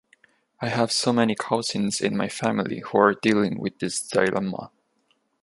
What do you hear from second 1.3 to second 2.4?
cousins in my